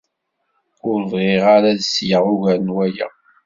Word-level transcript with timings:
Ur 0.89 0.99
bɣiɣ 1.11 1.43
ara 1.55 1.67
ad 1.71 1.79
sleɣ 1.83 2.23
ugar 2.33 2.59
n 2.61 2.73
waya! 2.75 3.07